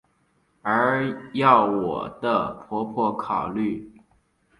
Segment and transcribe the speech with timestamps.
[0.63, 3.87] 而要我的婆婆考虑！